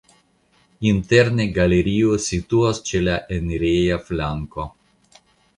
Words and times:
Interne 0.91 1.45
galerio 1.57 2.17
situas 2.29 2.81
ĉe 2.89 3.05
la 3.11 3.21
enireja 3.39 4.03
flanko. 4.09 4.71